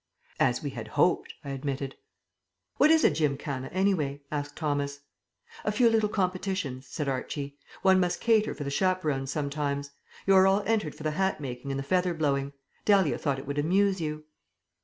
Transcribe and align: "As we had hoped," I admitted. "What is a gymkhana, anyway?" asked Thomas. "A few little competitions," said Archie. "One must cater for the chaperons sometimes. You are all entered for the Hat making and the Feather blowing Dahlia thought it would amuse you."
"As 0.39 0.63
we 0.63 0.71
had 0.71 0.87
hoped," 0.97 1.35
I 1.45 1.51
admitted. 1.51 1.93
"What 2.77 2.89
is 2.89 3.03
a 3.03 3.11
gymkhana, 3.11 3.67
anyway?" 3.67 4.23
asked 4.31 4.55
Thomas. 4.55 5.01
"A 5.63 5.71
few 5.71 5.91
little 5.91 6.09
competitions," 6.09 6.87
said 6.87 7.07
Archie. 7.07 7.59
"One 7.83 7.99
must 7.99 8.19
cater 8.19 8.55
for 8.55 8.63
the 8.63 8.71
chaperons 8.71 9.29
sometimes. 9.31 9.91
You 10.25 10.33
are 10.33 10.47
all 10.47 10.63
entered 10.65 10.95
for 10.95 11.03
the 11.03 11.11
Hat 11.11 11.39
making 11.39 11.69
and 11.71 11.77
the 11.77 11.83
Feather 11.83 12.15
blowing 12.15 12.53
Dahlia 12.83 13.19
thought 13.19 13.37
it 13.37 13.45
would 13.45 13.59
amuse 13.59 14.01
you." 14.01 14.23